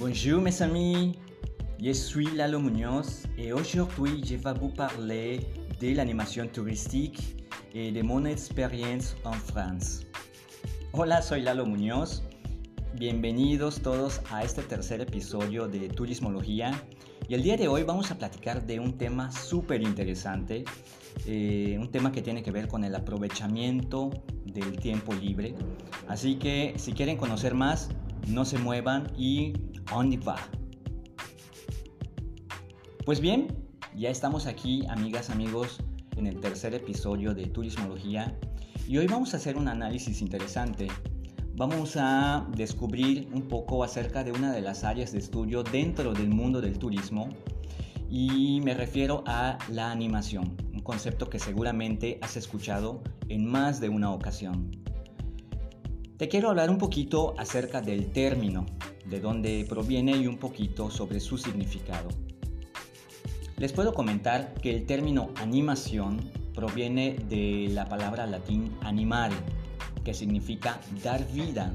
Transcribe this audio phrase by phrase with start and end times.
[0.00, 1.18] Bonjour mes amis,
[1.78, 5.40] je suis Lalo Munoz et aujourd'hui je vais vous parler
[5.78, 7.36] de l'animation touristique
[7.74, 10.06] et de mon expérience en France.
[10.92, 12.22] Hola, soy Lalo Muñoz.
[12.94, 16.72] Bienvenidos todos a este tercer episodio de Turismología.
[17.28, 20.64] Y el día de hoy vamos a platicar de un tema súper interesante,
[21.26, 24.08] eh, un tema que tiene que ver con el aprovechamiento
[24.46, 25.54] del tiempo libre.
[26.08, 27.90] Así que si quieren conocer más,
[28.28, 29.52] no se muevan y
[29.92, 30.36] on va.
[33.04, 33.48] Pues bien,
[33.96, 35.78] ya estamos aquí, amigas, amigos,
[36.16, 38.38] en el tercer episodio de Turismología
[38.86, 40.88] y hoy vamos a hacer un análisis interesante.
[41.54, 46.28] Vamos a descubrir un poco acerca de una de las áreas de estudio dentro del
[46.28, 47.28] mundo del turismo
[48.08, 53.88] y me refiero a la animación, un concepto que seguramente has escuchado en más de
[53.88, 54.70] una ocasión.
[56.20, 58.66] Te quiero hablar un poquito acerca del término,
[59.06, 62.10] de dónde proviene y un poquito sobre su significado.
[63.56, 66.20] Les puedo comentar que el término animación
[66.54, 69.34] proviene de la palabra latín animare,
[70.04, 71.74] que significa dar vida.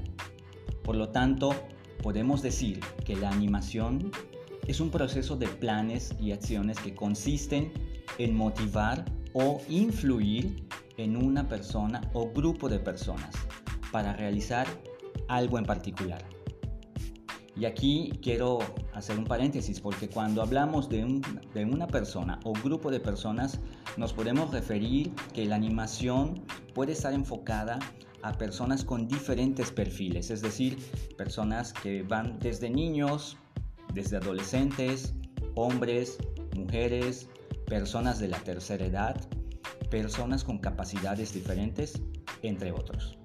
[0.84, 1.56] Por lo tanto,
[2.04, 4.12] podemos decir que la animación
[4.68, 7.74] es un proceso de planes y acciones que consisten
[8.20, 13.32] en motivar o influir en una persona o grupo de personas
[13.96, 14.68] para realizar
[15.30, 16.22] algo en particular.
[17.56, 18.60] Y aquí quiero
[18.94, 21.06] hacer un paréntesis porque cuando hablamos de,
[21.64, 23.58] una persona o grupo de personas
[23.96, 27.80] nos podemos referir que la animación puede estar enfocada
[28.22, 30.78] a personas con diferentes perfiles, es decir,
[31.16, 33.38] personas que van desde niños,
[33.94, 35.14] desde adolescentes,
[35.56, 36.18] hombres,
[36.54, 37.30] mujeres,
[37.66, 39.16] personas de la tercera edad,
[39.90, 42.02] personas con capacidades diferentes,
[42.42, 43.18] entre otros.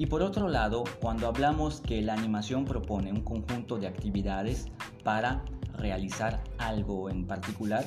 [0.00, 4.68] Y por otro lado, cuando hablamos que la animación propone un conjunto de actividades
[5.04, 5.44] para
[5.76, 7.84] realizar algo en particular,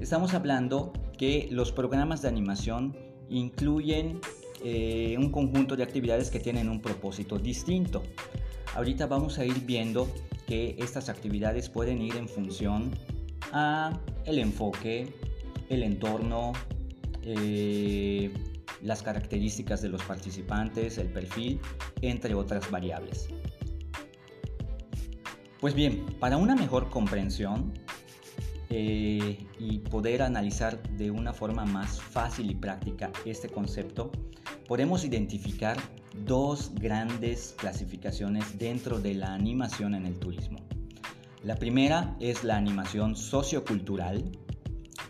[0.00, 2.96] estamos hablando que los programas de animación
[3.28, 4.20] incluyen
[4.64, 8.02] eh, un conjunto de actividades que tienen un propósito distinto.
[8.74, 10.08] Ahorita vamos a ir viendo
[10.48, 12.90] que estas actividades pueden ir en función
[13.52, 15.14] a el enfoque,
[15.68, 16.52] el entorno,
[17.22, 18.32] eh,
[18.84, 21.58] las características de los participantes, el perfil,
[22.02, 23.28] entre otras variables.
[25.58, 27.72] Pues bien, para una mejor comprensión
[28.68, 34.12] eh, y poder analizar de una forma más fácil y práctica este concepto,
[34.68, 35.78] podemos identificar
[36.26, 40.58] dos grandes clasificaciones dentro de la animación en el turismo.
[41.42, 44.30] La primera es la animación sociocultural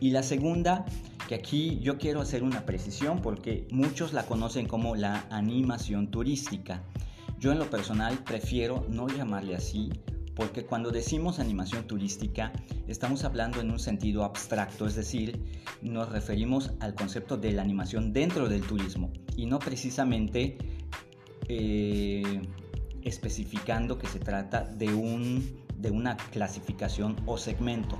[0.05, 0.85] y la segunda
[1.29, 6.83] que aquí yo quiero hacer una precisión porque muchos la conocen como la animación turística.
[7.41, 9.91] Yo en lo personal prefiero no llamarle así
[10.37, 12.53] porque cuando decimos animación turística
[12.87, 15.41] estamos hablando en un sentido abstracto, es decir,
[15.81, 20.59] nos referimos al concepto de la animación dentro del turismo y no precisamente
[21.49, 22.43] eh,
[23.01, 27.99] especificando que se trata de, un, de una clasificación o segmento.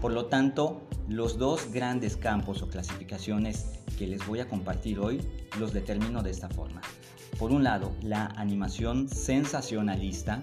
[0.00, 5.20] Por lo tanto, los dos grandes campos o clasificaciones que les voy a compartir hoy
[5.58, 6.80] los determino de esta forma.
[7.38, 10.40] Por un lado, la animación sensacionalista,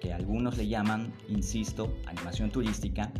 [0.00, 3.10] que algunos le llaman, insisto, animación turística,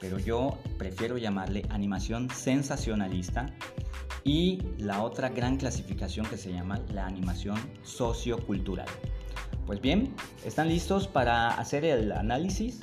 [0.00, 3.46] pero yo prefiero llamarle animación sensacionalista.
[4.22, 8.86] Y la otra gran clasificación que se llama la animación sociocultural.
[9.66, 10.14] Pues bien,
[10.46, 12.80] ¿están listos para hacer el análisis?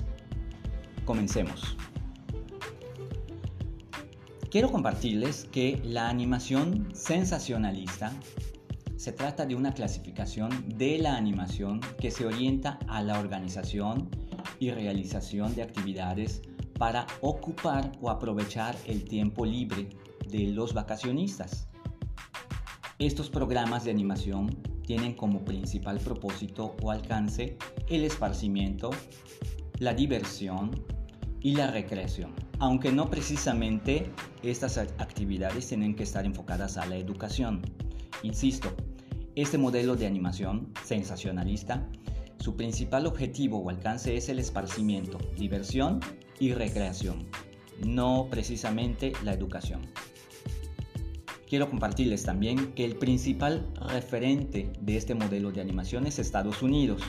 [1.04, 1.76] Comencemos.
[4.52, 8.12] Quiero compartirles que la animación sensacionalista
[8.98, 14.10] se trata de una clasificación de la animación que se orienta a la organización
[14.60, 16.42] y realización de actividades
[16.78, 19.88] para ocupar o aprovechar el tiempo libre
[20.28, 21.70] de los vacacionistas.
[23.00, 24.50] Estos programas de animación
[24.86, 28.90] tienen como principal propósito o alcance el esparcimiento,
[29.80, 30.84] la diversión
[31.40, 34.12] y la recreación aunque no precisamente
[34.44, 37.64] estas actividades tienen que estar enfocadas a la educación.
[38.22, 38.72] Insisto,
[39.36, 41.90] este modelo de animación sensacionalista,
[42.38, 46.02] su principal objetivo o alcance es el esparcimiento, diversión
[46.40, 47.26] y recreación,
[47.84, 49.82] no precisamente la educación.
[51.50, 57.02] Quiero compartirles también que el principal referente de este modelo de animación es Estados Unidos,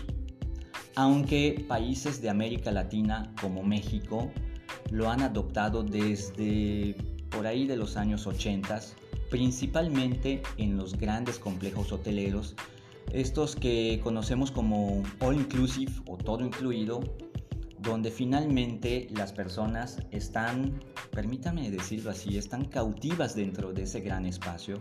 [0.96, 4.32] aunque países de América Latina como México,
[4.92, 6.94] lo han adoptado desde
[7.30, 8.80] por ahí de los años 80,
[9.30, 12.54] principalmente en los grandes complejos hoteleros,
[13.10, 17.00] Estos que conocemos como all inclusive o todo incluido,
[17.80, 20.80] donde finalmente las personas están,
[21.10, 24.78] permítame decirlo así, están cautivas dentro de ese gran espacio,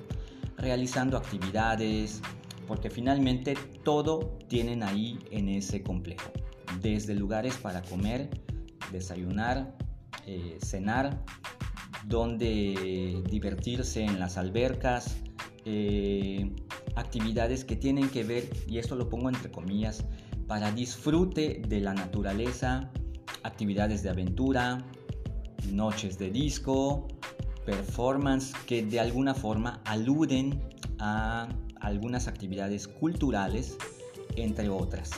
[0.58, 2.22] realizando actividades,
[2.68, 6.32] porque finalmente todo tienen ahí en ese complejo,
[6.82, 8.30] desde lugares para comer,
[8.92, 9.74] desayunar,
[10.26, 11.24] eh, cenar,
[12.06, 15.18] donde divertirse en las albercas,
[15.66, 16.52] eh,
[16.96, 20.04] actividades que tienen que ver, y esto lo pongo entre comillas,
[20.48, 22.92] para disfrute de la naturaleza,
[23.44, 24.86] actividades de aventura,
[25.72, 27.08] noches de disco,
[27.66, 30.62] performance que de alguna forma aluden
[31.00, 31.48] a
[31.80, 33.78] algunas actividades culturales,
[34.36, 35.12] entre otras.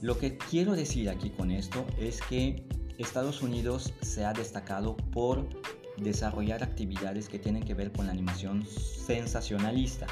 [0.00, 2.64] Lo que quiero decir aquí con esto es que
[2.98, 5.48] Estados Unidos se ha destacado por
[5.96, 10.06] desarrollar actividades que tienen que ver con la animación sensacionalista,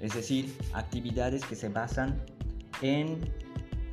[0.00, 2.22] es decir, actividades que se basan
[2.82, 3.18] en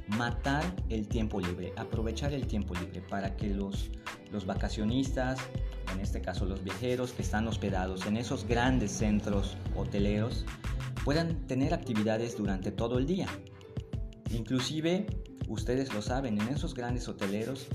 [0.08, 3.90] matar el tiempo libre, aprovechar el tiempo libre para que los,
[4.32, 5.40] los vacacionistas,
[5.94, 10.46] en este caso los viajeros que están hospedados en esos grandes centros hoteleros,
[11.04, 13.28] puedan tener actividades durante todo el día.
[14.32, 15.06] Inclusive,
[15.48, 17.68] ustedes lo saben, en esos grandes hoteleros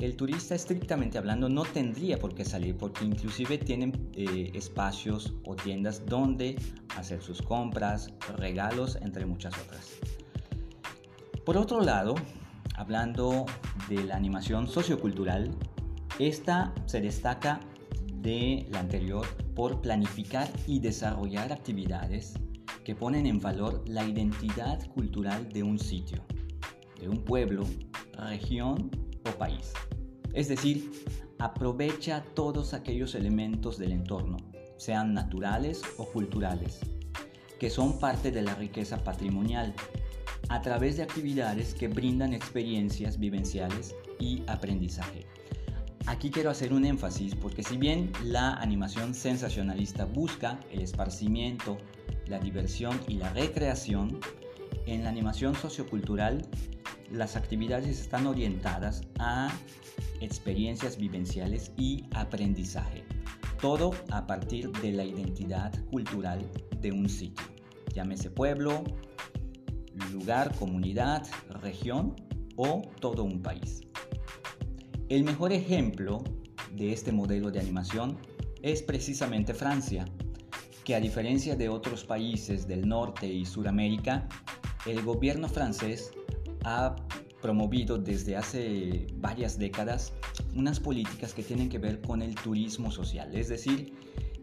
[0.00, 5.54] el turista estrictamente hablando no tendría por qué salir porque inclusive tienen eh, espacios o
[5.54, 6.56] tiendas donde
[6.96, 9.98] hacer sus compras, regalos, entre muchas otras.
[11.44, 12.14] Por otro lado,
[12.74, 13.46] hablando
[13.88, 15.50] de la animación sociocultural,
[16.18, 17.60] esta se destaca
[18.20, 22.34] de la anterior por planificar y desarrollar actividades
[22.84, 26.22] que ponen en valor la identidad cultural de un sitio,
[27.00, 27.64] de un pueblo,
[28.12, 28.90] región
[29.26, 29.72] o país.
[30.32, 30.90] Es decir,
[31.38, 34.36] aprovecha todos aquellos elementos del entorno,
[34.76, 36.80] sean naturales o culturales,
[37.58, 39.74] que son parte de la riqueza patrimonial,
[40.48, 45.26] a través de actividades que brindan experiencias vivenciales y aprendizaje.
[46.06, 51.78] Aquí quiero hacer un énfasis porque si bien la animación sensacionalista busca el esparcimiento,
[52.26, 54.20] la diversión y la recreación,
[54.86, 56.46] en la animación sociocultural
[57.10, 59.50] las actividades están orientadas a
[60.20, 63.04] experiencias vivenciales y aprendizaje.
[63.60, 67.46] Todo a partir de la identidad cultural de un sitio.
[67.94, 68.84] Llámese pueblo,
[70.12, 71.26] lugar, comunidad,
[71.62, 72.14] región
[72.56, 73.82] o todo un país.
[75.08, 76.24] El mejor ejemplo
[76.72, 78.18] de este modelo de animación
[78.62, 80.06] es precisamente Francia,
[80.84, 84.28] que a diferencia de otros países del norte y Suramérica,
[84.86, 86.12] el gobierno francés
[86.64, 86.96] ha
[87.40, 90.12] promovido desde hace varias décadas
[90.54, 93.92] unas políticas que tienen que ver con el turismo social, es decir,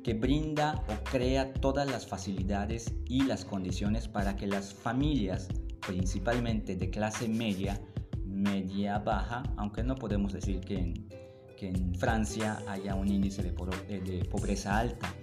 [0.04, 5.48] que brinda o crea todas las facilidades y las condiciones para que las familias,
[5.86, 7.80] principalmente de clase media,
[8.26, 11.10] media baja, aunque no podemos decir que en,
[11.58, 13.54] que en Francia haya un índice de,
[13.90, 15.14] eh, de pobreza alta.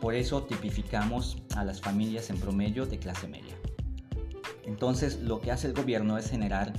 [0.00, 3.56] Por eso tipificamos a las familias en promedio de clase media.
[4.68, 6.74] Entonces lo que hace el gobierno es generar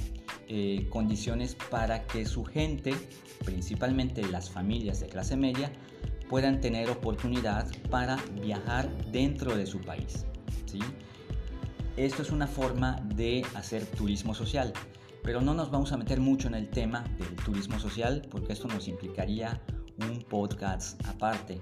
[0.47, 2.93] eh, condiciones para que su gente,
[3.43, 5.71] principalmente las familias de clase media,
[6.29, 10.27] puedan tener oportunidad para viajar dentro de su país.
[10.67, 10.79] ¿sí?
[11.97, 14.71] Esto es una forma de hacer turismo social,
[15.23, 18.67] pero no nos vamos a meter mucho en el tema del turismo social porque esto
[18.67, 19.59] nos implicaría
[20.07, 21.59] un podcast aparte.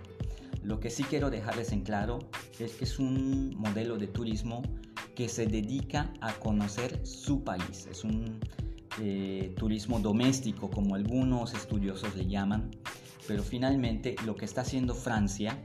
[0.62, 2.20] Lo que sí quiero dejarles en claro
[2.60, 4.62] es que es un modelo de turismo
[5.18, 7.88] que se dedica a conocer su país.
[7.90, 8.40] Es un
[9.02, 12.70] eh, turismo doméstico, como algunos estudiosos le llaman,
[13.28, 15.58] pero finalmente lo que está haciendo Francia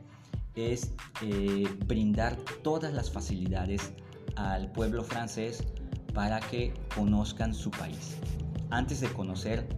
[0.54, 3.92] es eh, brindar todas las facilidades
[4.36, 5.62] al pueblo francés
[6.14, 8.16] para que conozcan su país.
[8.70, 9.68] Antes de conocer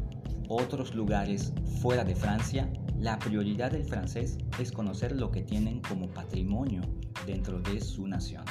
[0.49, 1.53] otros lugares
[1.83, 6.83] fuera de Francia, la prioridad del francés es conocer lo que tienen como patrimonio
[7.27, 8.45] dentro de su nación.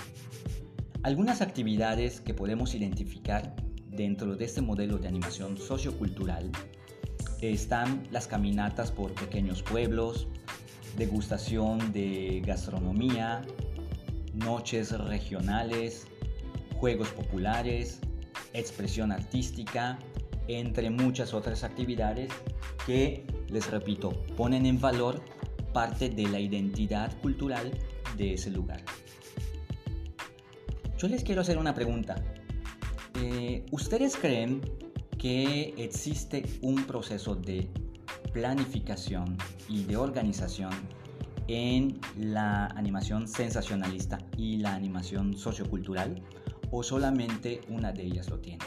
[1.03, 3.53] Algunas actividades que podemos identificar
[3.89, 6.49] dentro de este modelo de animación sociocultural
[7.41, 10.29] están las caminatas por pequeños pueblos,
[10.97, 13.41] degustación de gastronomía,
[14.33, 16.07] noches regionales,
[16.75, 17.99] juegos populares,
[18.53, 19.99] expresión artística,
[20.47, 22.31] entre muchas otras actividades
[22.85, 25.21] que, les repito, ponen en valor
[25.73, 27.71] parte de la identidad cultural
[28.15, 28.85] de ese lugar.
[31.03, 32.15] Yo les quiero hacer una pregunta.
[33.21, 34.61] Eh, ¿Ustedes creen
[35.17, 37.69] que existe un proceso de
[38.31, 40.71] planificación y de organización
[41.49, 46.23] en la animación sensacionalista y la animación sociocultural?
[46.71, 48.63] o solamente una de ellas lo tiene?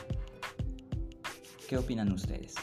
[1.66, 2.55] ¿Qué opinan ustedes?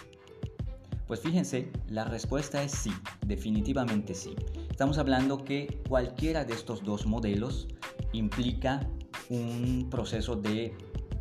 [1.07, 2.93] Pues fíjense, la respuesta es sí,
[3.25, 4.35] definitivamente sí.
[4.69, 7.67] Estamos hablando que cualquiera de estos dos modelos
[8.13, 8.87] implica
[9.33, 10.75] un proceso de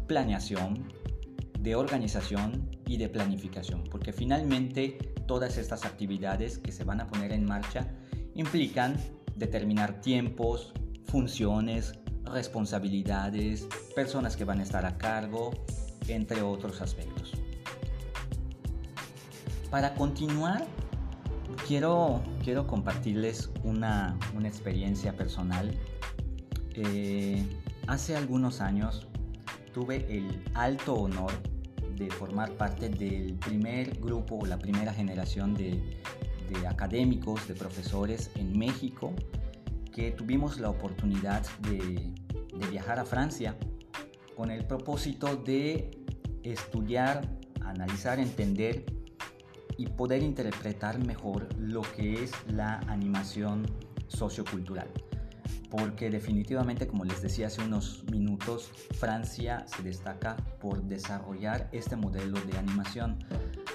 [0.07, 0.85] planeación,
[1.59, 7.33] de organización y de planificación, porque finalmente todas estas actividades que se van a poner
[7.33, 7.89] en marcha
[8.35, 8.97] implican
[9.37, 10.73] determinar tiempos,
[11.05, 15.53] funciones, responsabilidades, personas que van a estar a cargo,
[16.09, 17.33] entre otros aspectos.
[19.71, 20.67] Para continuar,
[21.67, 25.73] quiero, quiero compartirles una, experiencia personal.
[26.75, 27.47] Eh,
[27.93, 29.07] hace algunos años
[29.75, 31.31] tuve el alto honor
[31.95, 35.79] de formar parte del primer grupo la primera generación de,
[36.67, 39.13] académicos, de profesores en México,
[39.93, 42.15] que tuvimos la oportunidad de,
[42.55, 43.57] de viajar a Francia
[44.37, 45.91] con el propósito de
[46.43, 47.29] estudiar,
[47.61, 48.87] analizar, entender
[49.77, 53.67] y poder interpretar mejor lo que es la animación
[54.09, 54.89] sociocultural
[55.71, 62.39] porque definitivamente, como les decía hace unos minutos, Francia se destaca por desarrollar este modelo
[62.41, 63.19] de animación.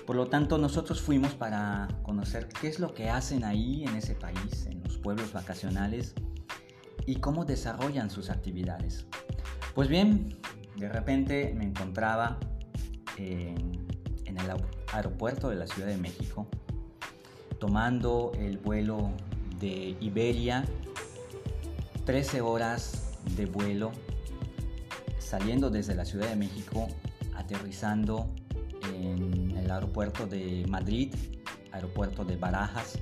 [0.05, 4.13] Por lo tanto, nosotros fuimos para conocer qué es lo que hacen ahí en ese
[4.13, 6.13] país, en los pueblos vacacionales,
[7.07, 9.07] y cómo desarrollan sus actividades.
[9.73, 10.37] Pues bien,
[10.75, 12.37] de repente me encontraba
[13.17, 13.87] en,
[14.25, 14.51] en el
[14.93, 16.47] aeropuerto de la Ciudad de México,
[17.59, 19.09] tomando el vuelo
[19.59, 20.63] de Iberia
[22.07, 23.91] 13 horas de vuelo
[25.19, 26.87] saliendo desde la Ciudad de México,
[27.35, 28.33] aterrizando
[28.95, 31.13] en el aeropuerto de Madrid,
[31.73, 32.97] aeropuerto de Barajas.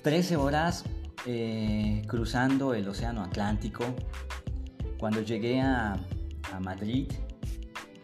[0.00, 0.84] 13 horas
[1.26, 3.84] eh, cruzando el Océano Atlántico.
[4.98, 6.00] Cuando llegué a,
[6.62, 7.12] Madrid,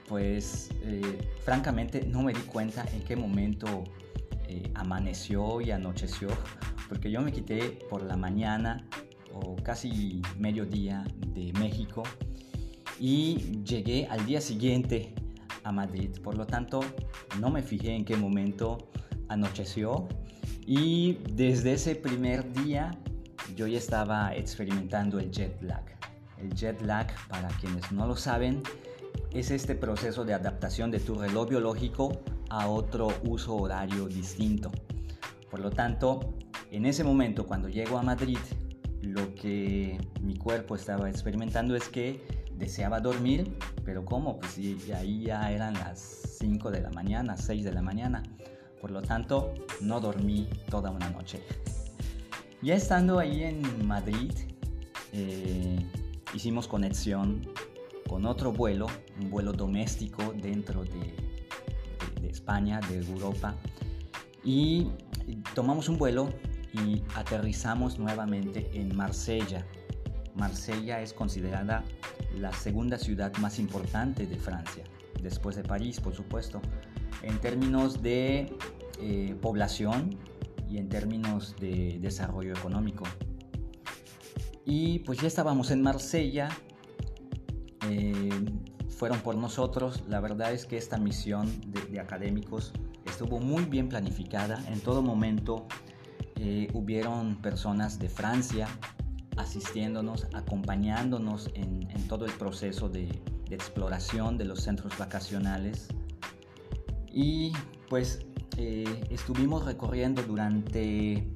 [0.09, 3.85] pues eh, francamente no me di cuenta en qué momento
[4.47, 6.29] eh, amaneció y anocheció,
[6.87, 8.85] porque yo me quité por la mañana
[9.35, 12.03] o casi mediodía de México
[12.99, 15.15] y llegué al día siguiente
[15.65, 16.11] a Madrid.
[16.23, 16.81] Por lo tanto,
[17.41, 18.91] no me fijé en qué momento
[19.29, 20.09] anocheció
[20.67, 22.91] y desde ese primer día
[23.57, 25.85] yo ya estaba experimentando el jet lag.
[26.39, 28.63] El jet lag, para quienes no lo saben,
[29.33, 34.71] es este proceso de adaptación de tu reloj biológico a otro uso horario distinto.
[35.51, 36.35] Por lo tanto,
[36.71, 38.39] en ese momento cuando llego a Madrid
[39.03, 42.21] lo que mi cuerpo estaba experimentando es que
[42.55, 44.39] deseaba dormir, pero ¿cómo?
[44.39, 44.59] Pues
[44.95, 45.99] ahí ya eran las
[46.39, 48.23] 5 de la mañana, 6 de la mañana.
[48.81, 51.43] Por lo tanto, no dormí toda una noche.
[52.63, 54.33] Ya estando ahí en Madrid,
[55.13, 55.79] eh,
[56.35, 57.49] hicimos conexión
[58.07, 58.87] con otro vuelo,
[59.19, 61.15] un vuelo doméstico dentro de,
[62.21, 63.55] de España, de Europa,
[64.45, 64.89] y
[65.55, 66.29] tomamos un vuelo
[66.73, 69.67] y aterrizamos nuevamente en Marsella.
[70.35, 71.85] Marsella es considerada
[72.37, 74.85] la segunda ciudad más importante de Francia,
[75.23, 76.61] después de París, por supuesto,
[77.23, 78.57] en términos de
[79.01, 80.17] eh, población
[80.69, 83.05] y en términos de desarrollo económico.
[84.65, 86.49] Y pues ya estábamos en Marsella,
[87.89, 88.31] eh,
[88.89, 92.73] fueron por nosotros, la verdad es que esta misión de, de académicos
[93.05, 95.67] estuvo muy bien planificada, en todo momento
[96.43, 98.67] eh, hubieron personas de Francia
[99.37, 103.09] asistiéndonos, acompañándonos en, todo el proceso de,
[103.51, 105.89] exploración de los centros vacacionales.
[107.13, 107.53] Y
[107.91, 108.21] pues
[108.57, 111.31] eh, estuvimos recorriendo durante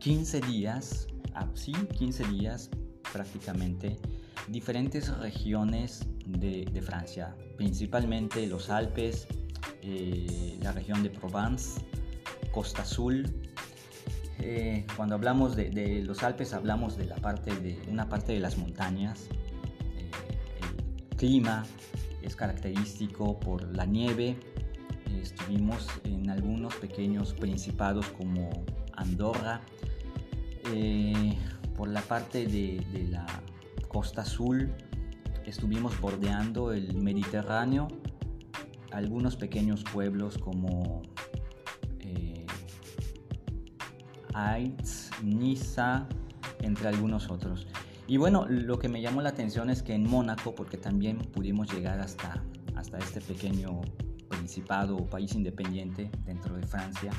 [0.00, 2.70] 15 días, ah, sí, 15 días
[3.12, 4.00] prácticamente,
[4.48, 9.28] diferentes regiones de, Francia, principalmente los Alpes,
[9.82, 11.80] eh, la región de Provence,
[12.50, 13.51] Costa Azul,
[14.44, 18.58] eh, cuando hablamos de, los Alpes hablamos de la parte de una parte de las
[18.58, 19.28] montañas.
[19.96, 20.10] Eh,
[21.10, 21.64] el clima
[22.22, 24.36] es característico por la nieve.
[25.22, 28.50] estuvimos en algunos pequeños principados como
[28.96, 29.60] Andorra.
[30.72, 31.38] Eh,
[31.76, 33.26] por la parte de, de la
[33.88, 34.72] costa azul
[35.46, 37.88] estuvimos bordeando el Mediterráneo,
[38.90, 41.02] algunos pequeños pueblos como
[44.34, 46.06] Aitz, Niza,
[46.60, 47.66] entre algunos otros.
[48.06, 51.72] Y bueno, lo que me llamó la atención es que en Mónaco, porque también pudimos
[51.72, 52.42] llegar hasta,
[52.74, 53.80] hasta este pequeño
[54.28, 57.12] principado o país independiente dentro de Francia,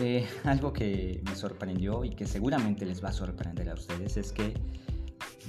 [0.00, 4.32] eh, algo que me sorprendió y que seguramente les va a sorprender a ustedes es
[4.32, 4.54] que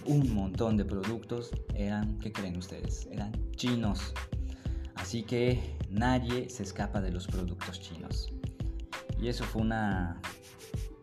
[0.06, 3.08] un montón de productos eran, ¿qué creen ustedes?
[3.12, 4.14] Eran chinos.
[4.96, 8.28] Así que nadie se escapa de los productos chinos.
[9.20, 10.20] Y eso fue una,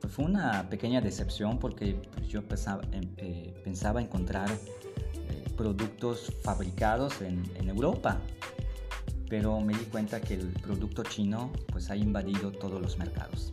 [0.09, 7.21] fue una pequeña decepción porque pues, yo pensaba, em, eh, pensaba encontrar eh, productos fabricados
[7.23, 8.19] en, en, Europa.
[9.29, 13.53] Pero me di cuenta que el producto chino pues ha invadido todos los mercados.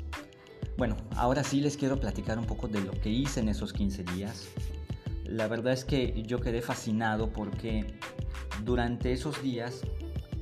[0.77, 4.03] Bueno, ahora sí les quiero platicar un poco de lo que hice en esos 15
[4.03, 4.47] días.
[5.25, 7.97] La verdad es que yo quedé fascinado porque
[8.63, 9.81] durante esos días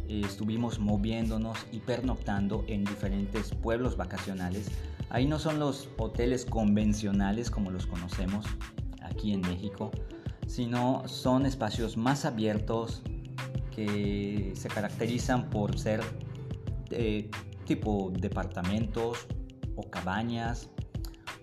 [0.08, 4.68] eh, estuvimos moviéndonos y pernoctando en diferentes pueblos vacacionales.
[5.14, 8.46] Ahí no son los hoteles convencionales como los conocemos
[9.02, 9.92] aquí en México,
[10.48, 13.04] sino son espacios más abiertos
[13.76, 16.02] que se caracterizan por ser
[16.90, 17.30] eh,
[17.66, 19.28] tipo departamentos
[19.76, 20.70] o cabañas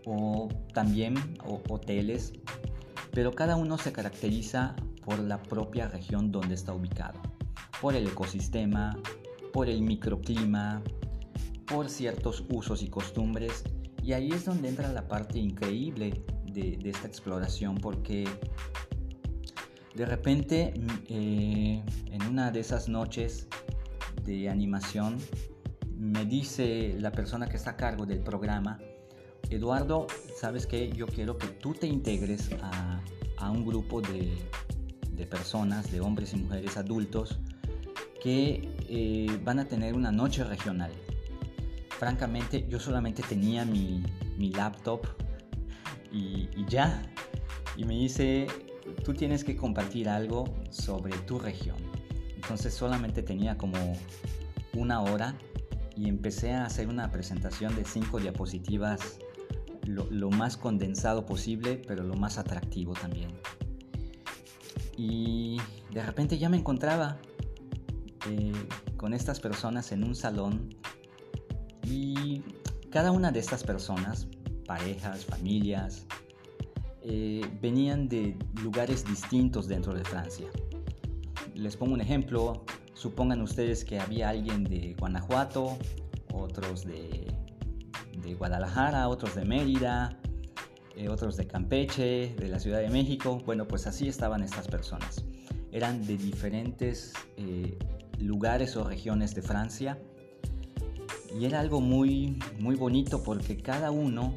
[0.05, 1.15] o también
[1.69, 2.33] hoteles,
[3.13, 4.75] pero cada uno se caracteriza
[5.05, 7.21] por la propia región donde está ubicado
[7.81, 8.97] por el ecosistema,
[9.53, 10.83] por el microclima,
[11.71, 13.65] por ciertos usos y costumbres.
[14.03, 18.27] Y ahí es donde entra la parte increíble de, esta exploración porque
[19.95, 23.47] de repente mm, eh, en una de esas noches
[24.25, 25.19] de animación
[25.97, 28.79] me dice la persona que está a cargo del programa,
[29.51, 30.07] Eduardo,
[30.39, 33.01] sabes que yo quiero que tú te integres a,
[33.51, 34.39] un grupo de,
[35.29, 37.39] personas, de hombres y mujeres adultos,
[38.23, 40.93] que eh, van a tener una noche regional.
[42.01, 44.03] Francamente, yo solamente tenía mi,
[44.39, 45.03] laptop
[46.11, 47.03] y, ya.
[47.77, 48.47] Y me dice,
[49.05, 51.77] tú tienes que compartir algo sobre tu región.
[52.35, 53.77] Entonces solamente tenía como
[54.73, 55.35] una hora
[55.95, 59.19] y empecé a hacer una presentación de cinco diapositivas,
[59.85, 63.29] lo, lo, más condensado posible, pero lo más atractivo también.
[64.97, 65.59] Y
[65.93, 67.19] de repente ya me encontraba
[68.27, 68.53] eh,
[68.97, 70.81] con estas personas en un salón
[71.85, 72.43] y
[72.91, 74.27] cada una de estas personas,
[74.67, 76.07] parejas, familias,
[77.03, 80.47] eh, venían de lugares distintos dentro de Francia.
[81.55, 82.65] Les pongo un ejemplo,
[82.95, 85.79] supongan ustedes que había alguien de Guanajuato,
[86.33, 87.27] otros de,
[88.23, 90.19] de Guadalajara, otros de Mérida,
[90.97, 93.41] eh, otros de Campeche, de la Ciudad de México.
[93.47, 95.25] Bueno, pues así estaban estas personas.
[95.73, 97.15] Eran de diferentes
[98.19, 99.99] lugares o regiones de Francia.
[101.39, 104.35] Y era algo muy, muy bonito porque cada uno,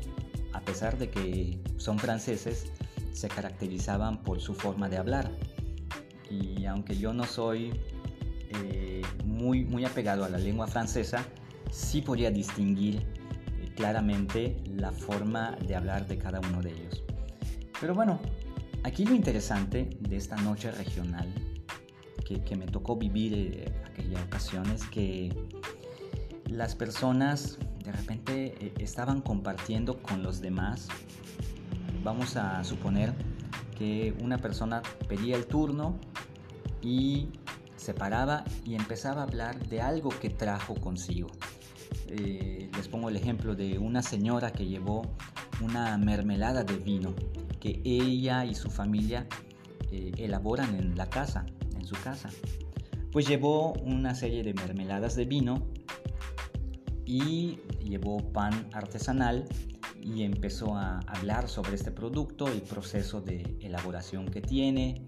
[0.53, 2.67] a pesar de que son franceses,
[3.11, 5.31] se caracterizaban por su forma de hablar.
[6.29, 7.71] Y aunque yo no soy
[8.49, 11.25] eh, muy, muy apegado a la lengua francesa,
[11.71, 17.03] sí podía distinguir eh, claramente la forma de hablar de cada uno de ellos.
[17.79, 18.19] Pero bueno,
[18.83, 21.33] aquí lo interesante de esta noche regional
[22.23, 25.31] que, me tocó vivir eh, aquella ocasión es que
[26.53, 30.87] las personas de repente eh, estaban compartiendo con los demás.
[32.03, 33.13] Vamos a suponer
[33.77, 35.97] que una persona pedía el turno
[36.81, 37.29] y
[37.75, 41.29] se paraba y empezaba a hablar de algo que trajo consigo.
[42.07, 45.01] Eh, les pongo el ejemplo de una señora que llevó
[45.61, 47.13] una mermelada de vino
[47.59, 49.27] que ella y su familia
[50.17, 51.45] elaboran en la casa
[51.85, 52.29] su casa.
[53.11, 55.67] Pues llevó una serie de mermeladas de vino
[57.05, 59.45] y llevó pan artesanal
[60.01, 65.05] y empezó a hablar sobre este producto, el proceso de elaboración que tiene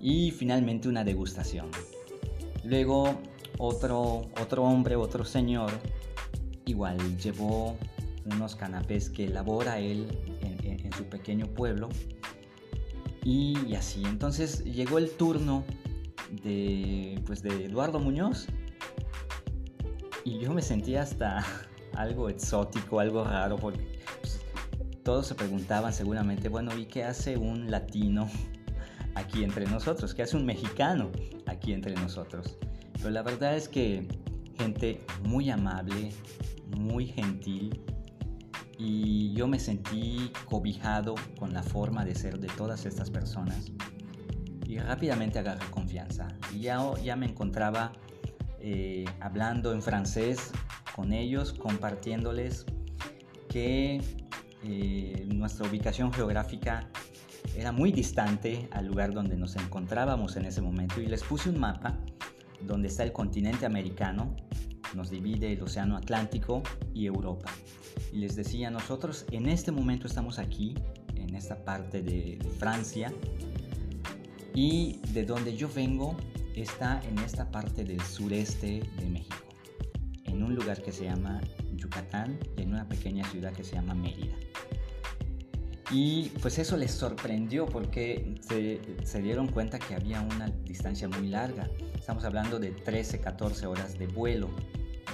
[0.00, 1.70] y finalmente una degustación.
[2.64, 3.20] Luego
[3.58, 5.70] otro, otro hombre, otro señor,
[6.64, 7.76] igual llevó
[8.26, 11.88] unos canapés que elabora él en su pequeño pueblo
[13.24, 15.64] y, así, entonces llegó el turno
[16.42, 18.46] de, pues de Eduardo Muñoz
[20.24, 21.44] y yo me sentía hasta
[21.94, 24.40] algo exótico, algo raro, porque pues,
[25.02, 28.28] todos se preguntaban seguramente, bueno, ¿y qué hace un latino
[29.14, 30.14] aquí entre nosotros?
[30.14, 31.10] ¿Qué hace un mexicano
[31.46, 32.56] aquí entre nosotros?
[32.94, 34.08] Pero la verdad es que
[34.56, 36.10] gente muy amable,
[36.78, 37.80] muy gentil,
[38.78, 43.70] y yo me sentí cobijado con la forma de ser de todas estas personas
[44.66, 46.28] y rápidamente agarré confianza.
[46.52, 47.92] Y ya, ya me encontraba
[48.66, 50.50] eh, hablando en francés
[50.96, 52.64] con ellos, compartiéndoles
[53.50, 54.00] que
[54.62, 56.88] eh, nuestra ubicación geográfica
[57.54, 61.60] era muy distante al lugar donde nos encontrábamos en ese momento y les puse un
[61.60, 61.98] mapa
[62.62, 64.34] donde está el continente americano,
[64.94, 66.62] nos divide el Océano Atlántico
[66.94, 67.50] y Europa.
[68.14, 70.74] Y les decía, nosotros en este momento estamos aquí,
[71.16, 73.12] en esta parte de, Francia.
[74.54, 76.16] Y de donde yo vengo
[76.62, 79.48] está en esta parte del sureste de México,
[80.24, 81.40] en un lugar que se llama
[81.76, 84.34] Yucatán y en una pequeña ciudad que se llama Mérida.
[85.90, 91.68] Y pues eso les sorprendió porque se, dieron cuenta que había una distancia muy larga.
[91.96, 94.50] Estamos hablando de 13, 14 horas de vuelo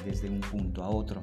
[0.04, 1.22] desde un punto a otro.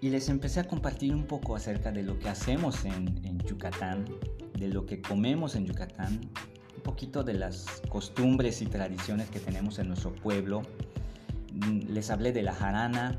[0.00, 4.04] Y les empecé a compartir un poco acerca de lo que hacemos en, Yucatán,
[4.58, 6.20] de lo que comemos en Yucatán,
[6.82, 10.62] poquito de las costumbres y tradiciones que tenemos en nuestro pueblo.
[11.52, 13.18] Mm, les hablé de la jarana,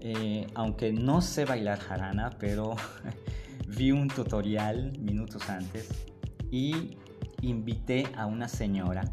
[0.00, 2.74] eh, aunque no sé bailar jarana, pero
[3.68, 5.88] vi un tutorial minutos antes
[6.50, 6.96] y
[7.40, 9.04] invité a una señora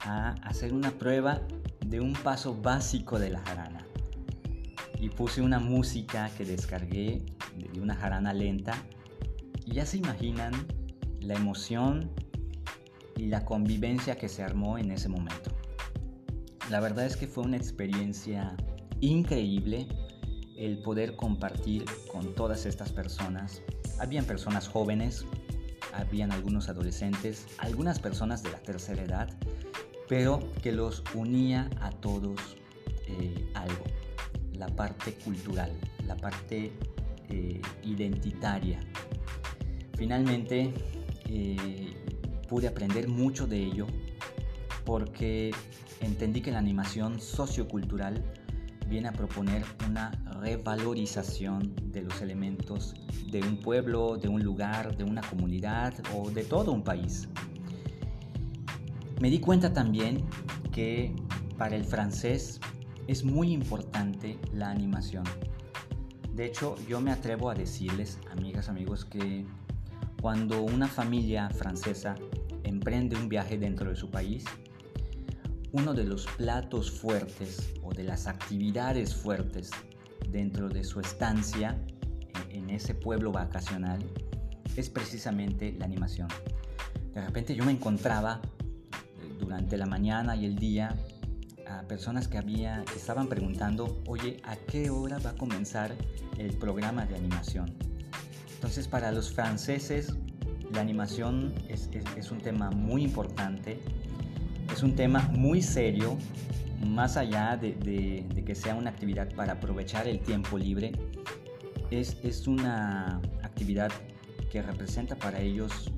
[0.00, 1.40] a hacer una prueba
[1.84, 3.84] de un paso básico de la jarana.
[5.00, 7.24] Y puse una música que descargué
[7.72, 8.74] de una jarana lenta
[9.64, 10.52] y ya se imaginan
[11.20, 12.10] la emoción
[13.18, 15.50] y la convivencia que se armó en ese momento.
[16.70, 18.56] La verdad es que fue una experiencia
[19.00, 19.86] increíble
[20.56, 23.62] el poder compartir con todas estas personas.
[24.00, 25.26] Habían personas jóvenes,
[25.92, 29.28] habían algunos adolescentes, algunas personas de la tercera edad
[30.08, 32.56] pero que los unía a todos
[33.06, 33.84] eh, algo,
[34.54, 35.70] la parte cultural,
[36.06, 36.72] la parte
[37.28, 38.80] eh, identitaria.
[39.96, 40.72] Finalmente
[41.28, 41.92] eh,
[42.48, 43.86] pude aprender mucho de ello
[44.84, 45.52] porque
[46.00, 48.24] entendí que la animación sociocultural
[48.88, 52.94] viene a proponer una revalorización de los elementos
[53.30, 57.28] de un pueblo, de un lugar, de una comunidad o de todo un país.
[59.20, 60.24] Me di cuenta también
[60.72, 61.14] que
[61.58, 62.60] para el francés
[63.08, 65.24] es muy importante la animación.
[66.34, 69.44] De hecho, yo me atrevo a decirles, amigas, amigos, que
[70.22, 72.14] cuando una familia francesa
[72.68, 74.44] emprende un viaje dentro de su país,
[75.72, 79.70] uno de los platos fuertes o de las actividades fuertes
[80.30, 81.78] dentro de su estancia
[82.50, 83.98] en ese pueblo vacacional
[84.76, 86.28] es precisamente la animación.
[87.14, 88.40] De repente yo me encontraba
[89.38, 90.96] durante la mañana y el día
[91.66, 95.94] a personas que, había, que estaban preguntando, oye, ¿a qué hora va a comenzar
[96.38, 97.74] el programa de animación?
[98.54, 100.14] Entonces para los franceses
[100.72, 103.78] la animación es, un tema muy importante,
[104.72, 106.16] es un tema muy serio,
[106.86, 110.92] más allá de, que sea una actividad para aprovechar el tiempo libre,
[111.90, 113.90] es, es una actividad
[114.50, 115.90] que representa para ellos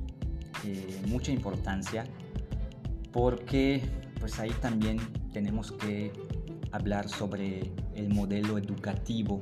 [0.64, 2.04] eh, mucha importancia
[3.12, 3.82] porque
[4.18, 4.98] pues ahí también
[5.32, 6.12] tenemos que
[6.72, 9.40] hablar sobre el modelo educativo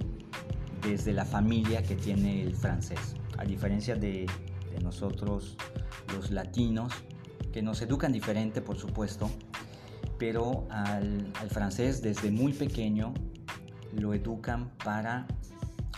[0.83, 3.17] desde la familia que tiene el francés.
[3.37, 4.27] A diferencia de,
[4.83, 5.57] nosotros
[6.15, 6.93] los latinos,
[7.53, 9.31] que nos educan diferente por supuesto,
[10.19, 13.15] pero al, francés desde muy pequeño
[13.93, 15.27] lo educan para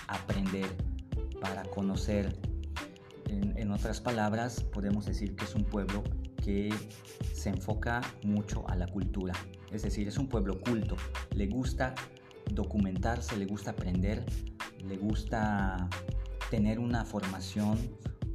[0.08, 0.66] aprender,
[1.40, 2.36] para conocer.
[3.28, 6.02] en otras palabras, podemos decir que es un pueblo
[6.42, 6.74] que
[7.32, 9.34] se enfoca mucho a la cultura.
[9.70, 10.96] Es decir, es un pueblo culto.
[11.34, 11.94] Le gusta
[12.52, 14.24] documentarse, le gusta aprender,
[14.84, 15.88] le gusta
[16.50, 17.78] tener una formación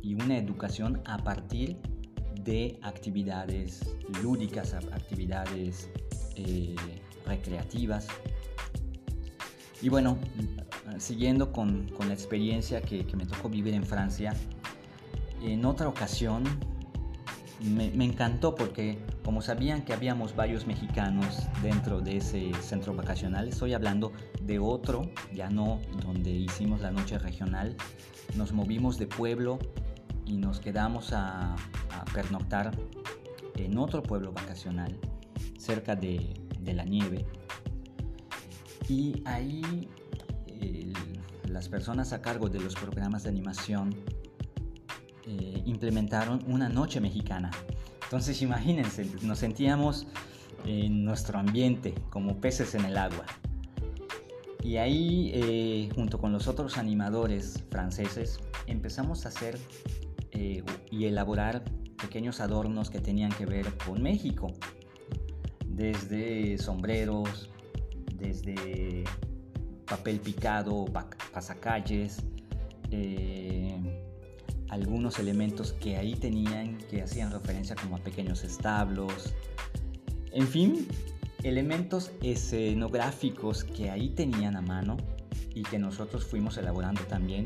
[0.05, 1.77] y una educación a partir
[2.43, 5.89] de actividades lúdicas, actividades
[6.35, 6.75] eh,
[7.25, 8.07] recreativas.
[9.81, 10.19] Y bueno,
[10.99, 14.33] siguiendo con, la experiencia que, que me tocó vivir en Francia,
[15.41, 16.43] en otra ocasión
[17.61, 23.73] me, encantó porque como sabían que habíamos varios mexicanos dentro de ese centro vacacional, estoy
[23.73, 27.75] hablando de otro, ya no donde hicimos la noche regional,
[28.35, 29.59] nos movimos de pueblo
[30.25, 31.55] y nos quedamos a,
[32.13, 32.71] pernoctar
[33.55, 34.97] en otro pueblo vacacional
[35.57, 36.33] cerca de,
[36.65, 37.25] la nieve.
[38.89, 39.87] Y ahí
[41.49, 43.95] las personas a cargo de los programas de animación
[45.25, 47.51] eh, implementaron una noche mexicana.
[48.03, 50.05] Entonces imagínense, nos sentíamos
[50.65, 53.25] en nuestro ambiente como peces en el agua.
[54.63, 59.59] Y ahí, eh, junto con los otros animadores franceses, empezamos a hacer
[60.35, 61.63] eh, y elaborar
[61.99, 64.53] pequeños adornos que tenían que ver con México.
[65.67, 67.49] Desde sombreros,
[68.17, 69.03] desde
[69.85, 70.85] papel picado,
[71.33, 72.23] pasacalles,
[74.69, 79.33] algunos elementos que ahí tenían que hacían referencia como a pequeños establos,
[80.31, 80.87] en fin,
[81.43, 84.97] elementos escenográficos que ahí tenían a mano
[85.53, 87.45] y que nosotros fuimos elaborando también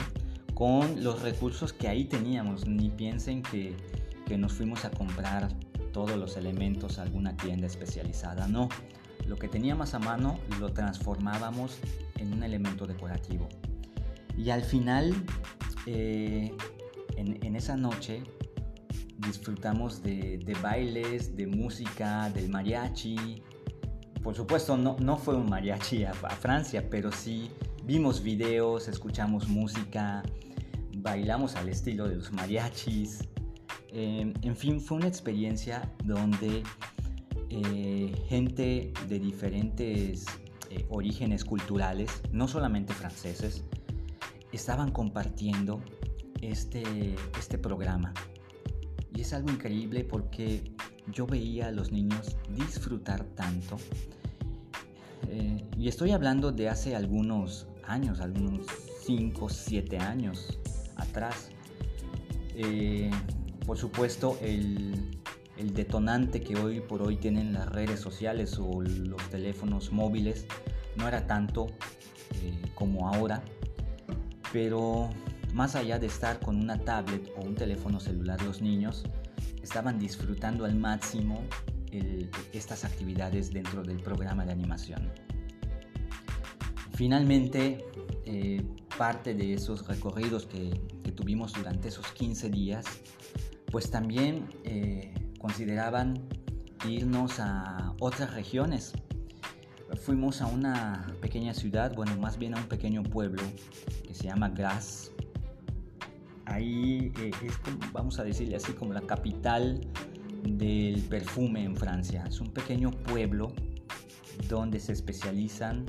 [0.59, 2.67] con los recursos que ahí teníamos.
[2.67, 3.75] Ni piensen que,
[4.27, 5.47] que nos fuimos a comprar
[5.93, 8.67] todos los elementos a alguna tienda especializada, no.
[9.25, 11.77] Lo que teníamos a mano lo transformábamos
[12.17, 13.47] en un elemento decorativo.
[14.37, 15.13] Y al final,
[15.85, 16.51] eh,
[17.15, 18.23] en, esa noche,
[19.17, 23.41] disfrutamos de, bailes, de música, del mariachi.
[24.21, 27.49] Por supuesto, no, no fue un mariachi a, Francia, pero sí
[27.85, 30.21] vimos videos, escuchamos música,
[31.01, 33.19] bailamos al estilo de los mariachis.
[33.91, 36.63] Eh, en fin, fue una experiencia donde
[37.49, 40.25] eh, gente de diferentes
[40.69, 43.63] eh, orígenes culturales, no solamente franceses,
[44.51, 45.81] estaban compartiendo
[46.41, 46.83] este,
[47.37, 48.13] este programa.
[49.15, 50.73] Y es algo increíble porque
[51.11, 53.77] yo veía a los niños disfrutar tanto.
[55.77, 58.65] Y estoy hablando de hace algunos años, algunos
[59.05, 60.59] 5, 7 años
[60.99, 61.49] atrás.
[63.65, 65.19] por supuesto, el,
[65.59, 70.45] el detonante que hoy por hoy tienen las redes sociales o los teléfonos móviles
[70.95, 71.67] no era tanto
[72.41, 73.43] eh, como ahora,
[74.53, 75.09] pero
[75.53, 79.03] más allá de estar con una tablet o un teléfono celular los niños
[79.61, 81.43] estaban disfrutando al máximo
[82.53, 85.11] estas actividades dentro del programa de animación.
[86.99, 87.85] Finalmente,
[88.25, 88.61] eh,
[88.97, 90.69] parte de esos recorridos que,
[91.15, 92.85] tuvimos durante esos 15 días,
[93.71, 96.27] pues también eh, consideraban
[96.85, 98.91] irnos a otras regiones.
[100.01, 103.43] Fuimos a una pequeña ciudad, bueno, más bien a un pequeño pueblo
[104.05, 105.11] que se llama Grasse.
[106.45, 107.53] Ahí eh, es,
[107.93, 109.87] vamos a decirle así, como la capital
[110.43, 112.25] del perfume en Francia.
[112.27, 113.53] Es un pequeño pueblo
[114.49, 115.85] donde se especializan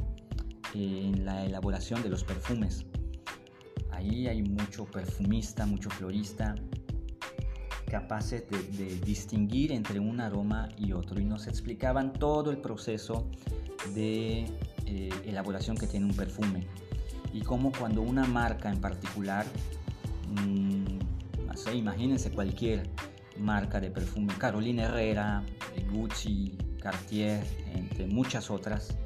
[0.74, 2.84] en la elaboración de los perfumes.
[3.90, 6.54] Ahí hay mucho perfumista, mucho florista,
[7.90, 13.28] capaces de, distinguir entre un aroma y otro y nos explicaban todo el proceso
[13.94, 14.46] de
[14.86, 16.66] eh, elaboración que tiene un perfume
[17.32, 19.44] y cómo cuando una marca en particular,
[20.28, 20.98] mmm,
[21.74, 22.88] imagínense cualquier
[23.38, 25.44] marca de perfume, Carolina Herrera,
[25.92, 28.96] Gucci, Cartier, entre muchas otras,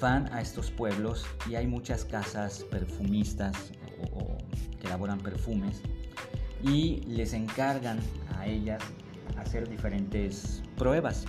[0.00, 3.56] van a estos pueblos y hay muchas casas perfumistas
[4.80, 5.80] que elaboran perfumes
[6.62, 7.98] y les encargan
[8.36, 8.82] a ellas
[9.36, 11.24] hacer diferentes pruebas.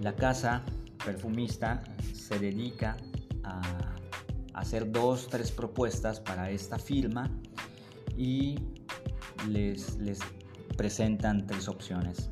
[0.00, 0.62] La casa
[1.04, 2.96] perfumista se dedica
[3.44, 3.62] a
[4.54, 7.30] hacer dos, tres propuestas para esta firma
[8.16, 8.56] y
[9.48, 10.18] les, les
[10.76, 12.30] presentan tres opciones.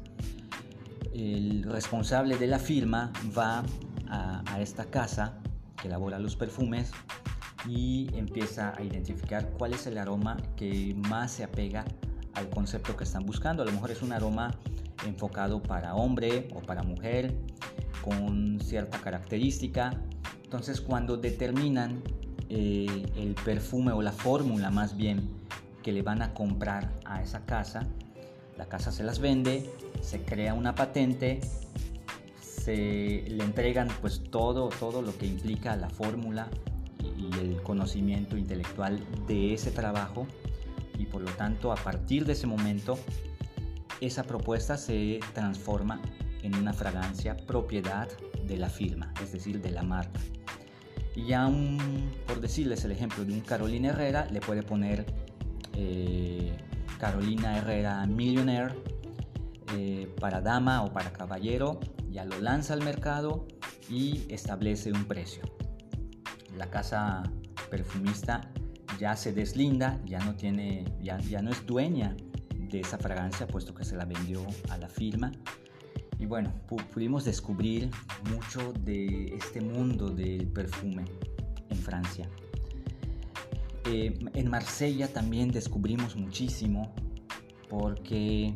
[1.13, 3.65] El responsable de la firma va
[4.11, 5.35] a, esta casa
[5.81, 6.91] que elabora los perfumes
[7.69, 11.85] y empieza a identificar cuál es el aroma que más se apega
[12.35, 13.63] al concepto que están buscando.
[13.63, 14.55] A lo mejor es un aroma
[15.07, 17.37] enfocado para hombre o para mujer
[18.03, 19.91] con cierta característica.
[20.45, 22.03] Entonces cuando determinan
[22.49, 25.29] eh, el perfume o la fórmula más bien
[25.83, 27.87] que le van a comprar a esa casa,
[28.57, 31.41] la casa se las vende, se crea una patente,
[32.67, 36.49] se le entregan pues todo, todo lo que implica la fórmula
[37.17, 40.27] y el conocimiento intelectual de ese trabajo
[40.99, 42.99] y por lo tanto a partir de ese momento
[44.01, 46.03] esa propuesta se transforma
[46.43, 48.09] en una fragancia propiedad
[48.49, 50.19] de la firma, es decir, de la marca.
[51.15, 51.49] Y ya
[52.27, 55.07] por decirles el ejemplo de un Carolina Herrera, le puede poner
[55.77, 56.57] eh,
[56.99, 58.75] Carolina Herrera Millionaire
[59.73, 61.79] eh, para dama o para caballero,
[62.17, 63.47] ya lo lanza al mercado
[63.89, 65.43] y establece un precio
[66.57, 67.23] la casa
[67.71, 68.51] perfumista
[68.99, 72.17] ya se deslinda, ya no tiene, ya, ya no es dueña
[72.57, 75.33] de esa fragancia, puesto que se la vendió a la firma.
[76.19, 76.51] Y bueno,
[76.95, 77.91] pudimos descubrir
[78.31, 81.05] mucho de este mundo del perfume
[81.69, 82.27] en Francia.
[83.85, 86.95] Eh, en Marsella también descubrimos muchísimo
[87.69, 88.55] porque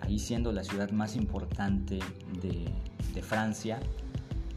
[0.00, 1.98] ahí siendo la ciudad más importante
[2.40, 2.70] de,
[3.22, 3.78] Francia,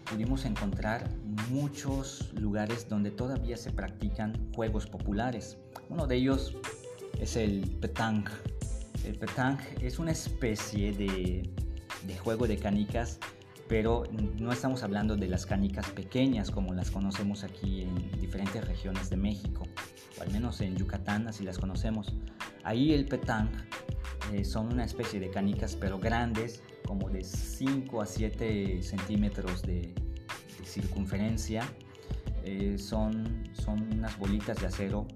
[0.09, 1.09] pudimos encontrar
[1.49, 5.57] muchos lugares donde todavía se practican juegos populares.
[5.89, 6.55] Uno de ellos
[7.19, 8.31] es el petanque.
[9.05, 11.49] El petanque es una especie de,
[12.07, 13.19] de juego de canicas,
[13.67, 14.03] pero
[14.39, 19.17] no estamos hablando de las canicas pequeñas como las conocemos aquí en diferentes regiones de
[19.17, 19.63] México,
[20.17, 22.13] o al menos en Yucatán así las conocemos.
[22.65, 23.59] Ahí el petanque
[24.33, 29.93] eh, son una especie de canicas pero grandes, como de 5 a 7 centímetros de,
[30.65, 31.63] circunferencia.
[32.43, 35.07] Eh, son, son unas bolitas de acero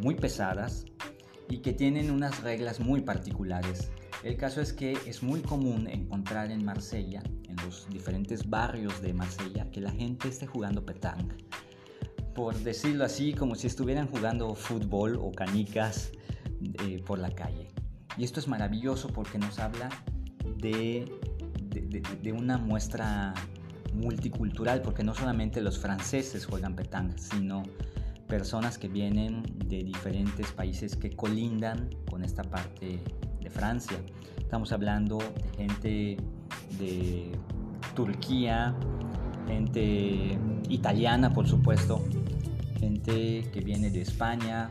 [0.00, 0.86] muy pesadas
[1.48, 3.90] y que tienen unas reglas muy particulares.
[4.22, 9.14] El caso es que es muy común encontrar en Marsella, en los diferentes barrios de
[9.14, 11.28] Marsella, que la gente esté jugando petang.
[12.34, 16.12] Por decirlo así, como si estuvieran jugando fútbol o canicas
[16.60, 17.68] eh, por la calle.
[18.16, 19.90] Y esto es maravilloso porque nos habla
[20.56, 21.10] de,
[21.70, 23.34] de, una muestra
[23.94, 27.62] multicultural, porque no solamente los franceses juegan petang, sino
[28.26, 33.00] personas que vienen de diferentes países que colindan con esta parte
[33.40, 33.98] de Francia.
[34.38, 36.16] Estamos hablando de gente
[36.78, 37.32] de
[37.94, 38.74] Turquía,
[39.46, 42.04] gente italiana, por supuesto,
[42.78, 44.70] gente que viene de España,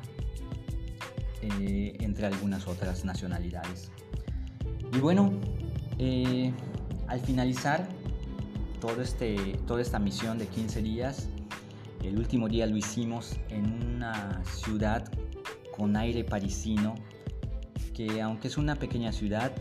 [1.42, 3.92] eh, entre algunas otras nacionalidades.
[4.92, 5.32] Y bueno,
[6.00, 6.52] eh,
[7.08, 7.88] al finalizar
[8.82, 11.30] todo este, toda esta misión de 15 días,
[12.04, 15.12] el último día lo hicimos en una ciudad
[15.76, 16.96] con aire parisino,
[17.94, 19.52] que aunque es una pequeña ciudad,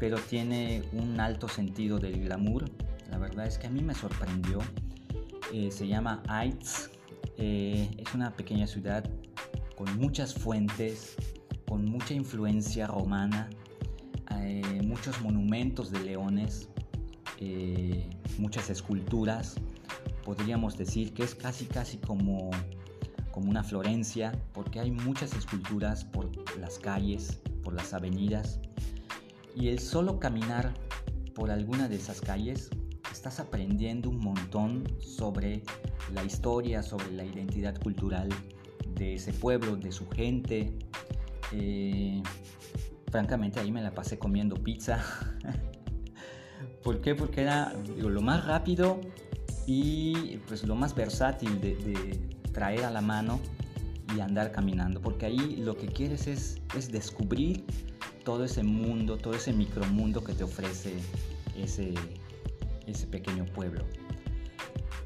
[0.00, 2.64] pero tiene un alto sentido del glamour.
[3.08, 4.58] La verdad es que a mí me sorprendió.
[5.52, 6.90] Eh, se llama Aitz.
[7.36, 9.08] es una pequeña ciudad
[9.76, 11.16] con muchas fuentes,
[11.68, 13.48] con mucha influencia romana,
[14.40, 16.68] eh, muchos monumentos de leones,
[17.38, 18.08] eh,
[18.38, 19.56] muchas esculturas.
[20.24, 22.50] Podríamos decir que es casi casi como,
[23.30, 28.60] como una Florencia, porque hay muchas esculturas por las calles, por las avenidas.
[29.54, 30.72] Y el solo caminar
[31.34, 32.70] por alguna de esas calles,
[33.10, 35.62] estás aprendiendo un montón sobre
[36.14, 38.28] la historia, sobre la identidad cultural
[38.94, 40.72] de ese pueblo, de su gente.
[41.52, 42.22] Eh,
[43.10, 45.04] francamente ahí me la pasé comiendo pizza.
[46.82, 47.00] ¿Por?
[47.16, 49.00] Porque era lo más rápido
[49.66, 52.20] y pues lo más versátil de,
[52.52, 53.40] traer a la mano
[54.14, 55.00] y andar caminando.
[55.00, 57.64] Porque ahí lo que quieres es, es descubrir
[58.24, 60.94] todo ese mundo, todo ese micromundo que te ofrece
[61.56, 61.94] ese,
[62.86, 63.84] ese pequeño pueblo.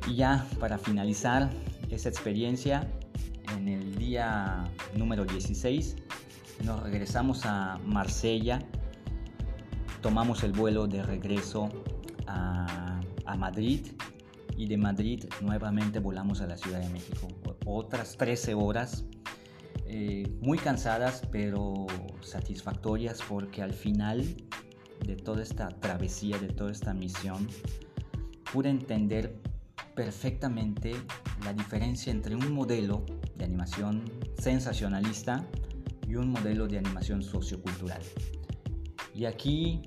[0.09, 1.51] Y ya para finalizar
[1.91, 2.91] esa experiencia,
[3.55, 4.65] en el día
[4.97, 5.97] número 16
[6.65, 8.61] nos regresamos a Marsella,
[10.01, 11.69] tomamos el vuelo de regreso
[12.27, 13.01] a,
[13.39, 13.89] Madrid
[14.57, 17.29] y de Madrid nuevamente volamos a la Ciudad de México.
[17.67, 19.05] Otras 13 horas,
[19.87, 21.87] eh, muy cansadas pero
[22.23, 24.25] satisfactorias porque al final
[25.05, 27.47] de toda esta travesía, de toda esta misión,
[28.53, 29.39] pude entender
[29.95, 30.95] perfectamente
[31.45, 33.05] la diferencia entre un modelo
[33.37, 34.05] de animación
[34.39, 35.47] sensacionalista
[36.07, 38.03] y un modelo de animación sociocultural.
[39.15, 39.83] Y aquí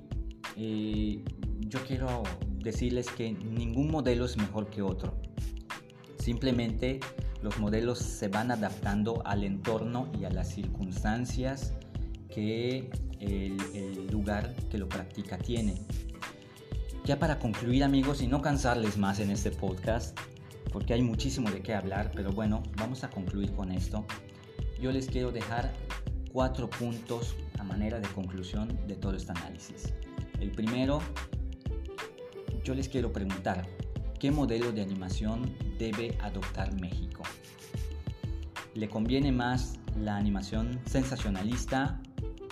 [0.56, 1.24] eh,
[1.60, 2.24] yo quiero
[2.58, 5.16] decirles que ningún modelo es mejor que otro.
[6.18, 7.00] Simplemente
[7.42, 11.74] los modelos se van adaptando al entorno y a las circunstancias
[12.28, 15.74] que el, el lugar que lo practica tiene.
[17.10, 20.16] Ya para concluir amigos y no cansarles más en este podcast,
[20.72, 24.06] porque hay muchísimo de qué hablar, pero bueno, vamos a concluir con esto.
[24.80, 25.72] Yo les quiero dejar
[26.32, 29.92] cuatro puntos a manera de conclusión de todo este análisis.
[30.38, 31.00] El primero,
[32.62, 33.66] yo les quiero preguntar,
[34.20, 37.24] ¿qué modelo de animación debe adoptar México?
[38.74, 42.00] ¿Le conviene más la animación sensacionalista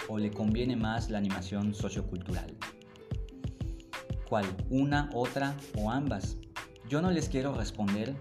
[0.09, 2.58] o le conviene más la animación sociocultural?
[4.29, 4.45] ¿Cuál?
[4.69, 6.37] ¿Una, otra o ambas?
[6.89, 8.15] Yo no les quiero responder.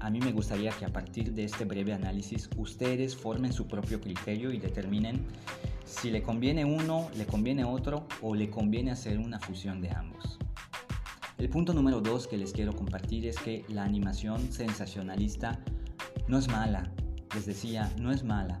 [0.00, 4.00] A mí me gustaría que a partir de este breve análisis ustedes formen su propio
[4.00, 5.24] criterio y determinen
[5.84, 10.38] si le conviene uno, le conviene otro o le conviene hacer una fusión de ambos.
[11.38, 15.60] El punto número dos que les quiero compartir es que la animación sensacionalista
[16.26, 16.92] no es mala,
[17.34, 18.60] les decía, no es mala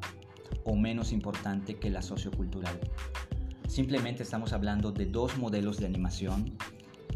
[0.64, 2.78] o menos importante que la sociocultural.
[3.70, 6.56] Simplemente estamos hablando de dos modelos de animación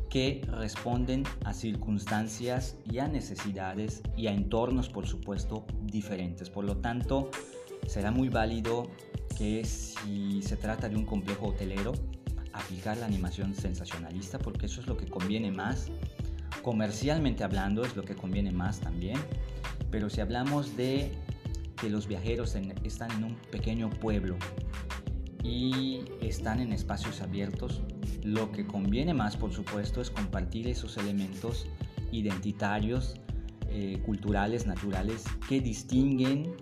[0.09, 6.51] que responden a circunstancias y a necesidades y a entornos, por supuesto, diferentes.
[6.51, 7.29] Por lo tanto,
[7.89, 8.89] será muy válido
[9.37, 11.93] que si se trata de un complejo hotelero,
[12.53, 15.89] aplicar la animación sensacionalista, porque eso es lo que conviene más.
[16.63, 19.19] Comercialmente hablando, es lo que conviene más también.
[19.91, 21.11] Pero si hablamos de
[21.81, 24.37] que los viajeros están en un pequeño pueblo
[25.45, 27.83] y están en espacios abiertos,
[28.23, 31.67] lo que conviene más, por supuesto, es compartir esos elementos
[32.11, 33.15] identitarios,
[33.69, 36.57] eh, culturales, naturales, que distinguen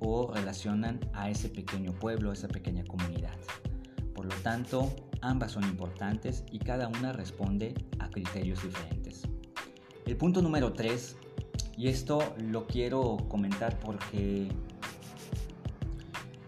[0.00, 3.36] o relacionan a ese pequeño pueblo, a esa pequeña comunidad.
[4.14, 9.22] Por lo tanto, ambas son importantes y cada una responde a criterios diferentes.
[10.06, 11.16] El punto número 3,
[11.76, 14.48] y esto lo quiero comentar porque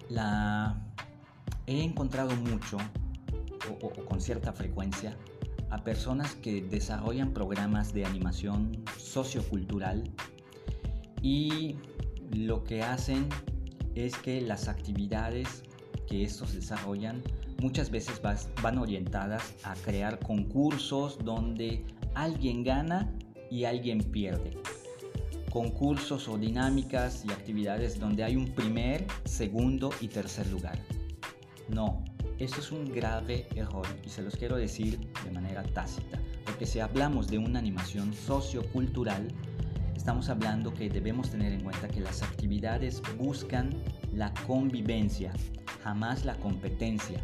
[0.08, 0.86] la
[1.66, 2.78] he encontrado mucho
[3.82, 5.16] o, con cierta frecuencia
[5.70, 10.04] a personas que desarrollan programas de animación sociocultural
[11.22, 11.76] y
[12.32, 13.28] lo que hacen
[13.94, 15.64] es que las actividades
[16.08, 17.22] que estos desarrollan
[17.60, 18.20] muchas veces
[18.62, 23.10] van orientadas a crear concursos donde alguien gana
[23.50, 24.56] y alguien pierde.
[25.50, 30.78] Concursos o dinámicas y actividades donde hay un primer, segundo y tercer lugar.
[31.68, 32.04] No,
[32.38, 36.78] esto es un grave error y se los quiero decir de manera tácita, porque si
[36.78, 39.28] hablamos de una animación sociocultural,
[39.96, 43.70] estamos hablando que debemos tener en cuenta que las actividades buscan
[44.12, 45.32] la convivencia,
[45.82, 47.20] jamás la competencia.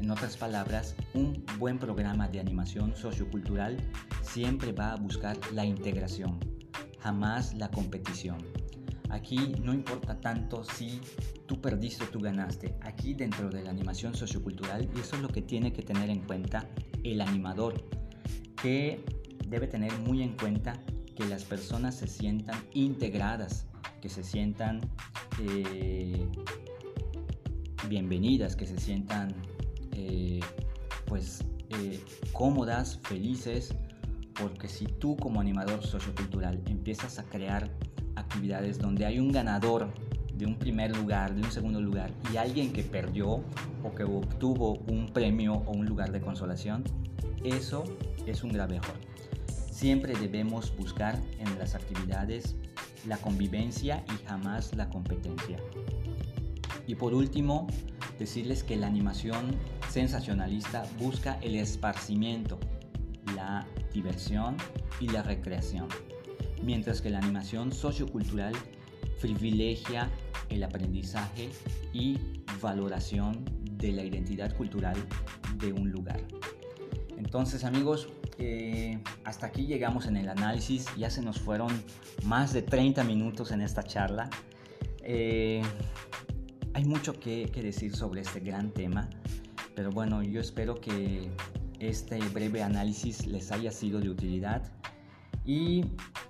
[0.00, 3.76] En otras palabras, un buen programa de animación sociocultural
[4.22, 6.40] siempre va a buscar la integración,
[7.00, 8.38] jamás la competición.
[9.12, 10.98] Aquí no importa tanto si
[11.44, 12.74] tú perdiste o tú ganaste.
[12.80, 16.20] Aquí dentro de la animación sociocultural, y eso es lo que tiene que tener en
[16.20, 16.66] cuenta
[17.04, 17.74] el animador,
[18.60, 19.04] que
[19.46, 20.80] debe tener muy en cuenta
[21.14, 23.66] que las personas se sientan integradas,
[24.00, 24.80] que se sientan
[25.42, 26.26] eh,
[27.90, 29.34] bienvenidas, que se sientan
[29.92, 30.40] eh,
[31.04, 32.02] pues eh,
[32.32, 33.74] cómodas, felices,
[34.40, 37.70] porque si tú como animador sociocultural empiezas a crear
[38.16, 39.92] actividades donde hay un ganador
[40.34, 43.44] de un primer lugar, de un segundo lugar y alguien que perdió
[43.82, 46.84] o que obtuvo un premio o un lugar de consolación,
[47.44, 47.84] eso
[48.26, 48.96] es un grave error.
[49.70, 52.56] Siempre debemos buscar en las actividades
[53.06, 55.58] la convivencia y jamás la competencia.
[56.86, 57.66] Y por último,
[58.18, 59.56] decirles que la animación
[59.88, 62.58] sensacionalista busca el esparcimiento,
[63.34, 64.56] la diversión
[65.00, 65.88] y la recreación,
[66.62, 68.54] mientras que la animación sociocultural
[69.20, 70.10] privilegia
[70.48, 71.48] el aprendizaje
[71.92, 72.18] y
[72.60, 73.44] valoración
[73.78, 74.96] de la identidad cultural
[75.58, 76.20] de un lugar.
[77.16, 78.08] Entonces amigos,
[78.38, 81.70] eh, hasta aquí llegamos en el análisis, ya se nos fueron
[82.24, 84.28] más de 30 minutos en esta charla.
[85.02, 85.62] Eh,
[86.74, 89.08] hay mucho que, que decir sobre este gran tema,
[89.74, 91.30] pero bueno, yo espero que
[91.78, 94.62] este breve análisis les haya sido de utilidad
[95.44, 95.84] y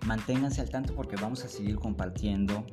[0.06, 2.64] manténganse al tanto porque vamos a seguir compartiendo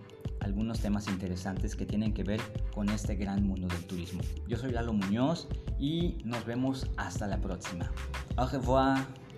[0.41, 2.41] algunos temas interesantes que tienen que ver
[2.73, 4.21] con este gran mundo del turismo.
[4.47, 7.91] Yo soy Lalo Muñoz y nos vemos hasta la próxima.
[8.37, 9.28] Au revoir.